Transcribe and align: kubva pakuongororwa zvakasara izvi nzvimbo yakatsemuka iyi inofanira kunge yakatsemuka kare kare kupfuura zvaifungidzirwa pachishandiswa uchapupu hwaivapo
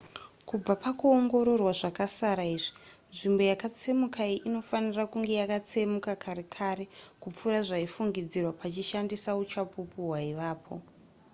kubva 0.47 0.73
pakuongororwa 0.83 1.71
zvakasara 1.79 2.43
izvi 2.55 2.71
nzvimbo 3.11 3.41
yakatsemuka 3.51 4.19
iyi 4.27 4.43
inofanira 4.47 5.03
kunge 5.11 5.33
yakatsemuka 5.41 6.11
kare 6.23 6.43
kare 6.55 6.85
kupfuura 7.21 7.59
zvaifungidzirwa 7.67 8.51
pachishandiswa 8.61 9.31
uchapupu 9.43 9.97
hwaivapo 10.07 10.73